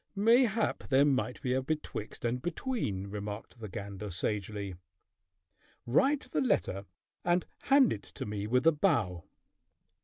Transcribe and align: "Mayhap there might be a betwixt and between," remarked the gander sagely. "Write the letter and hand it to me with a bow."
"Mayhap 0.15 0.85
there 0.89 1.05
might 1.05 1.39
be 1.43 1.53
a 1.53 1.61
betwixt 1.61 2.25
and 2.25 2.41
between," 2.41 3.05
remarked 3.07 3.59
the 3.59 3.69
gander 3.69 4.09
sagely. 4.09 4.73
"Write 5.85 6.31
the 6.31 6.41
letter 6.41 6.85
and 7.23 7.45
hand 7.65 7.93
it 7.93 8.01
to 8.01 8.25
me 8.25 8.47
with 8.47 8.65
a 8.65 8.71
bow." 8.71 9.25